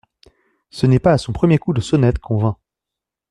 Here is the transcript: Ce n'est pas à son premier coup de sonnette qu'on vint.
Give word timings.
Ce 0.71 0.87
n'est 0.87 0.97
pas 0.97 1.11
à 1.11 1.19
son 1.19 1.31
premier 1.31 1.59
coup 1.59 1.73
de 1.73 1.79
sonnette 1.79 2.17
qu'on 2.17 2.39
vint. 2.39 2.57